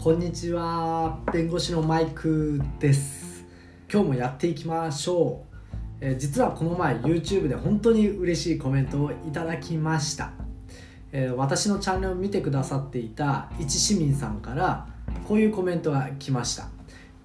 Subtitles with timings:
[0.00, 1.18] こんにちは。
[1.32, 3.44] 弁護士のマイクです。
[3.92, 5.56] 今日もやっていきましょう、
[6.00, 10.30] えー実はこの前 YouTube で本当に嬉しいコメントをいただきました、
[11.10, 14.86] えー私のチャンネルを見てくださっていた一市民さんから
[15.26, 16.68] こういうコメントが来ました、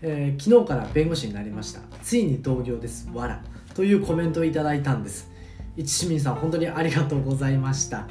[0.00, 1.80] えー昨日から弁護士になりました。
[2.04, 3.10] ついに同業です。
[3.12, 3.42] わら。
[3.74, 5.28] というコメントをいただいたんです。
[5.76, 8.06] 一市民さん本当にありがとうございました。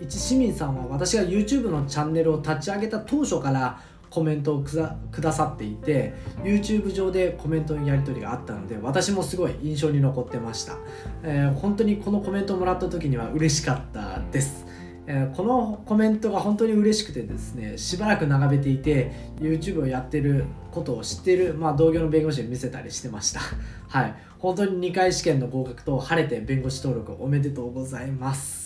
[0.00, 3.80] 一市民さんは私が YouTube のチャンネルを立ち上げた当初から
[4.14, 6.14] コメントをくださっていて
[6.44, 10.78] YouTube 上でコメントのやり取りがあったので私もすごい印象に残ってました、
[11.24, 14.66] えー本当にこのコメントをもらった時には嬉しかったです。
[15.06, 23.40] えーこのコメントが本当に嬉しくてですねしばらく眺めていて YouTube をやってることを知ってる、まあ、同業の弁護士に見せたりしてました。
[23.88, 24.14] はい。
[24.38, 28.63] 本当に2回試験の合格と晴れて弁護士登録おめでとうございます、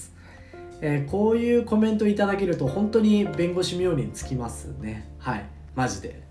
[0.80, 5.08] えーこういうコメントいただけると本当に弁護士冥利につきますね。
[5.18, 5.44] はい。
[5.74, 6.22] マジで。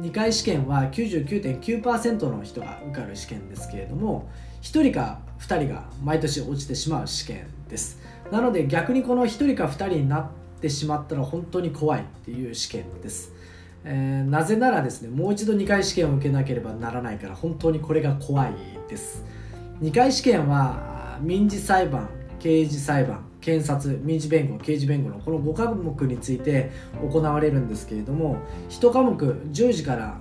[0.00, 4.28] 2回試験は99.9%の人が受かる試験ですけれども
[4.60, 7.98] 1人か2人が毎年落ちてしまう試験です。
[8.30, 10.28] なので逆にこの1人か2人になっ
[10.60, 13.32] てしまったら本当に怖いっていう試験です、
[13.84, 18.54] えーなぜならですねもう一度2回試験を受けなければならないから本当にこれが怖い
[18.88, 19.24] です。
[19.80, 26.70] 2回試験は民事裁判刑事裁判検察民事弁護刑事弁護のこの5科目について
[27.02, 28.36] 行われるんですけれども
[28.68, 30.20] 1科目10時から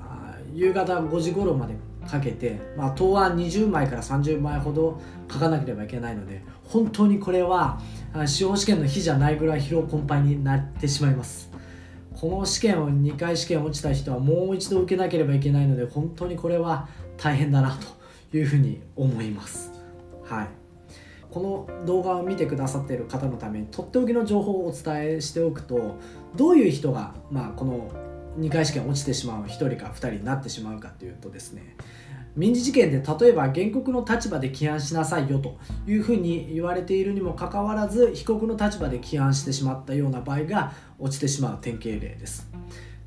[0.52, 1.75] 夕方5時頃まで
[2.09, 5.00] かけて、まあ、答案20枚から30枚ほど
[5.31, 7.80] 書かなければいけないので本当にこれは
[8.25, 11.50] 司法試験の日じゃないぐらい疲労困憊になってしまいます。
[12.19, 17.77] この試験を2回試験落ちた人はもう一度受けなければいけないので本当にこれは大変だな
[18.31, 19.72] というふうに思います。
[20.25, 20.58] はい。
[21.31, 25.97] この動画を見てくださっている方のためにとっておきの情報をお伝えしておくと
[26.35, 27.91] どういう人が、まあ、この
[28.39, 31.75] 2回試験落ちてしまう1人か2人になってしまうかというとですね
[32.35, 35.57] 民事事件で例えば原告の立場で起案しなさいよと
[35.88, 42.50] いうふうに言われているにもかかわらず被告の立場で起案してしまったような場合が落ちてしまう典型例です。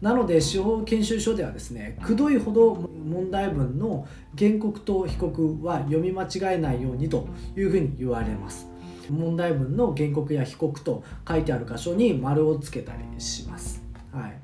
[0.03, 8.69] なので司法研修所ではですねくどいほど問題文の原告と被告は読み間違えないようにというふうに言われます。
[9.09, 13.83] 問題文の原告や被告と書いてある箇所に丸をつけたりします。
[14.13, 14.39] はい。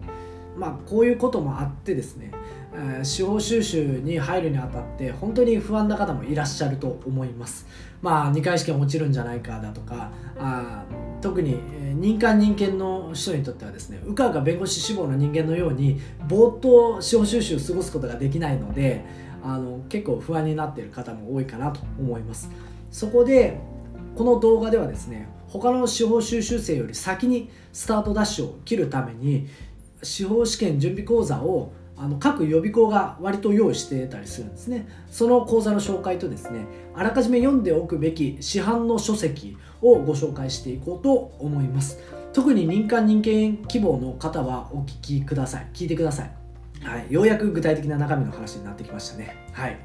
[0.56, 2.30] まあこういうこともあってですね
[3.00, 7.66] え司法修習に入るにあたって本当に不安な方もいらっしゃると思います。
[8.00, 10.84] まあ2回試験落ちるんじゃないかだとかあ
[11.20, 19.04] 特にえー任官人権の人にとってはですねうかうか弁護士志望の人間のようにぼーっと司法修習を過ごすことができないので
[19.42, 22.50] あの結構不安になっている方も多いかなと思います。
[22.90, 23.58] そこで
[24.16, 29.48] この動画ではですね他の司法修習生より先にスタートダッシュを切るために
[30.02, 34.88] 司法試験準備講座をあの各予備校が割と用意してたりするんですね。
[35.10, 41.98] その講座の紹介とですねあらかじめ読んでおくべき市販の書籍をご紹介していこうと思います。
[42.32, 45.66] 特に民間人権希望の方はお聞きください。
[45.72, 46.30] 聞いてください。
[46.84, 49.34] はい、ようやく具体的な中身の話になってきましたね。
[49.52, 49.78] はい。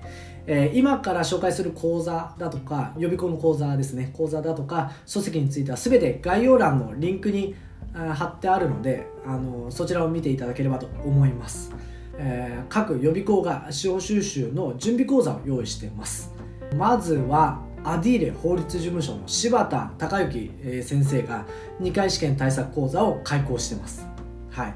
[0.46, 4.12] えー今から紹介する講座だとか予備校の講座ですね。
[4.14, 7.56] 講座だとか書籍については全て概要欄のリンクに
[7.94, 11.72] 貼ってあるのであのそちらを見ていただければと思います、
[12.18, 16.34] えー各予備校が司法修習の準備講座を用意しています。
[16.76, 21.46] まずはアディーレ法律事務所の柴田孝之え先生が
[21.82, 24.08] 2回試験対策講座を開講してます。
[24.50, 24.74] はい。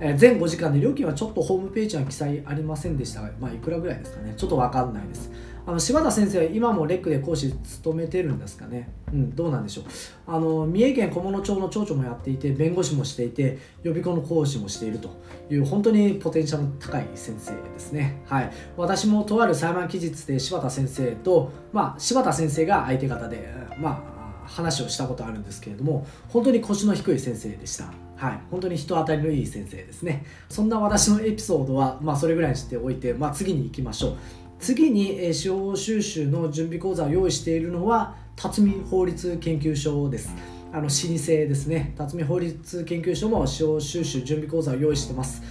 [0.00, 4.34] えー全5時間で料金はちょっとホームページには記載ありませんでしたが、まあ、いくらぐらいですかね。
[4.36, 5.30] ちょっと分かんないです。
[5.66, 8.90] あの柴田先生は今もレックで講師務めてるんですかね。
[9.12, 9.84] うんどうなんでしょう。
[10.26, 15.10] あの三重県菰野町の町長もやっていて弁護士もしていて予備校の講師もしていると
[15.50, 18.22] いう本当にポテンシャルの高い先生ですね。
[18.26, 18.52] はい。
[18.76, 27.92] 私もとある裁判期日で柴田先生とまあ柴田先生が相手方でまあ話をしたことあるんですけれども本当に腰の低い先生でした。
[28.16, 28.40] はい。
[28.50, 30.26] 本当に人当たりのいい先生ですね。
[30.48, 34.16] そんな私のエピソードはまあそれぐらいにしておいて、まあ、次に行きましょう。
[34.60, 40.34] 次に司法修習の準備講座を用意しているのは辰巳法律研究所です。
[40.72, 41.94] あの老舗ですね。
[41.96, 45.42] 辰巳法律研究所も司法修習準備講座を用意してます、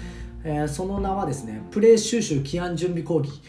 [0.43, 3.41] えーその名はですねプレイ修習起案準備講義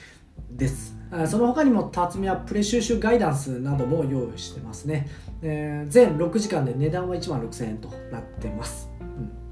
[0.50, 0.96] です。
[1.26, 5.08] その他にも辰巳はプレイ収集ガイダンスなども用意してますね、
[5.42, 8.88] えー全6時間で値段は1万6000円となってます、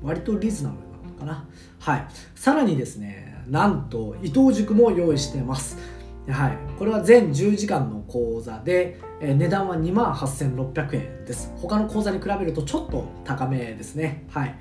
[0.02, 1.49] うん、割とリーズナブルなのかな。
[1.81, 2.06] はい。
[2.34, 5.98] さらにですねなんと伊藤塾も用意してます。
[6.33, 11.53] はい、これは全10時間の講座で、えー値段は2万8600円です。
[11.57, 14.25] 他の講座に比べるとちょっと高めですね。
[14.31, 14.55] はい、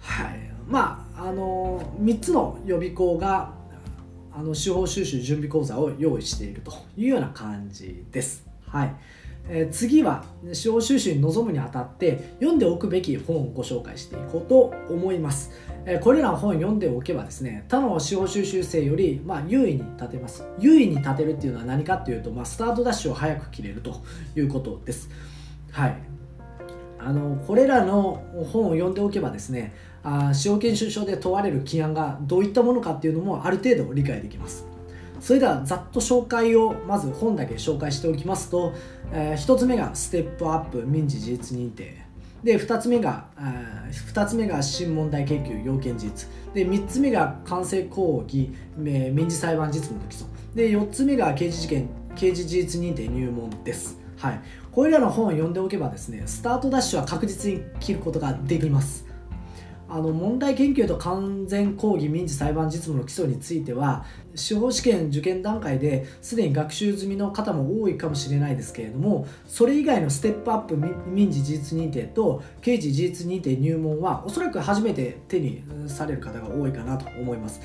[0.00, 3.52] はい、まああの3つの予備校が
[4.32, 8.46] あの司法収集準備講座を用意しているというような感じです。
[8.66, 8.94] はい。
[9.48, 15.52] え、次は司法収集に臨むにあたって読んでおくべき本をご紹介していこうと思います。
[15.84, 20.44] え、これらの本を読んでおけばですね他の司法収集生より、まあ、優位に立てます。
[20.58, 24.02] 優位に立てるっていうのは何かっていうと、まあ、スタートダッシュを早く切れると
[24.34, 25.08] いうことです。
[25.70, 25.96] はい、
[26.98, 34.66] あのこれらの本を読んでおけばですねあ司法研修所で問われる起案がどういったものかっていうのもある程度理解できます
[35.20, 38.72] それではざっと紹介をまず本だけ紹介しておきますと、
[39.12, 42.06] えー、1つ目がステップアップ民事事実認定。
[42.44, 46.28] で2つ目がえ2つ目が新問題研究要件事実。
[46.54, 50.28] で3つ目が完成講義民事裁判実務の基礎。
[50.54, 53.98] で4つ目が刑事事件刑事事実認定入門です。
[54.18, 54.40] はい。
[54.70, 59.05] これらの本を読んでおけばですねスタートダッシュは確実に切ることができます。
[59.88, 64.04] あの問題研究と完全講義民事裁判実務の基礎については
[64.34, 77.60] 司法試験受験段階ですでに学習済みの方も多いかもしれないですけれどもそれ以外のステップアップ民事事実認定と刑事事実認定入門はおそらく初めて手にされる方が多いかなと思います。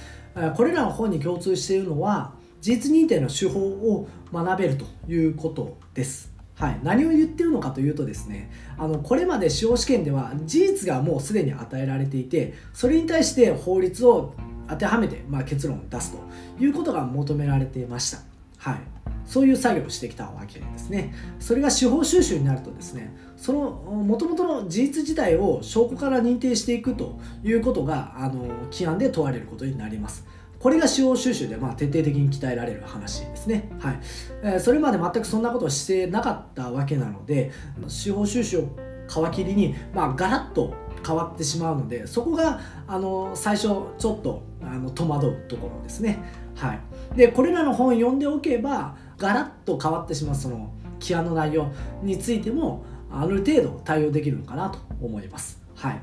[0.55, 6.30] これらの本に共通しているのは事実認定の手法を学べるということです。
[6.61, 14.35] はい、何を言ってるのかというとですねあのこれまで司法試験では事実がもうすでに与えられていてそれに対して法律を
[14.69, 16.19] 当てはめて、まあ、結論を出すと
[16.63, 18.19] いうことが求められていました、
[18.59, 18.79] はい、
[19.25, 21.15] そういう作業をしてきたわけですね。
[21.39, 30.27] それが司法収集になるとですねそのもともとの事実自体を証拠から認定していくということがあの規案で問われることになります。
[30.61, 33.69] これが司法収集でまあ徹底的に鍛えられる話ですね。
[33.79, 33.99] はい
[34.43, 37.51] えー、それまで全くそんなことをしてなかったわけなので
[37.87, 38.69] 司法収集を
[39.07, 40.73] 皮切りに、まあ、ガラッと
[41.05, 46.19] 変わってしまうのでそこがあの最初ちょっとあの戸惑うところですね。
[46.55, 46.79] はい、
[47.15, 51.71] でこれらの本読んでおけばガラッと変わってしまうその規案の内容
[52.03, 55.59] についてもある程度対応できるのかなと思います。
[55.75, 56.01] はい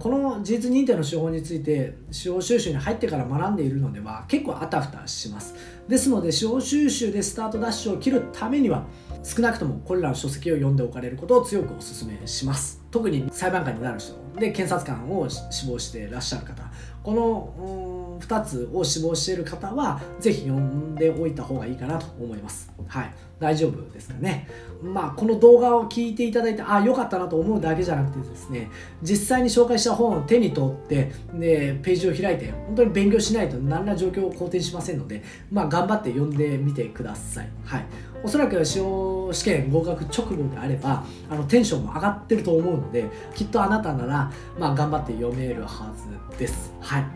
[0.00, 5.54] この事実認定の手法について司法収集に入ってから学んでいるのでは結構あたふたします。
[5.86, 8.84] ですので司法収集でスタートダッシュを切るためには
[9.22, 12.82] 少なくともこれらの書籍を読んでおかれることを強くお勧めします。
[12.90, 14.14] 特に裁判官になる人。
[14.36, 16.62] で検察官を志望していらっしゃる方。
[17.02, 22.72] この2つを志望している方はぜひ読んでおいた方がいいかなと思います。
[22.88, 23.14] はい。
[23.40, 24.48] 大丈夫ですかね。
[24.82, 28.70] まあこの動画を聞いていただいてああ良かったなと思うだけじゃなくてですね
[29.02, 37.50] 実際に紹介した本を手に取ってでページを開いて本当に勉強しないと何ら状況を好転しませんのでまあ頑張って読んでみてください。
[37.64, 37.86] はい。
[38.22, 45.92] おそらく司法試験合格直後であればあのテンションも上がってると思うのできっとあなたなら、まあ、頑張って読めるは
[46.30, 46.72] ずです。
[46.80, 47.06] はい。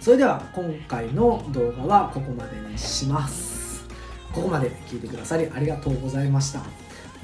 [0.00, 3.55] それでは今回の動画はここまでにします。
[4.36, 6.60] ここまで聞いてくださりありがとうございました。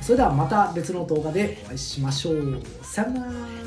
[0.01, 2.63] それではまた別の動画でお会いしましょう。
[2.83, 3.62] さよなら。